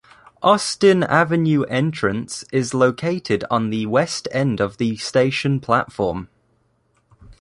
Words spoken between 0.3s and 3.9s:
Austin Avenue Entrance is located on the